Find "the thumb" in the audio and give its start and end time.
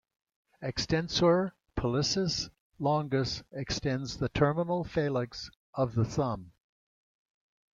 5.93-6.53